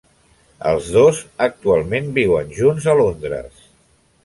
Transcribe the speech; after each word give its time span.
Els 0.69 0.87
dos 0.95 1.19
actualment 1.49 2.09
viuen 2.17 2.51
junts 2.63 2.91
a 2.95 2.99
Londres. 3.03 3.65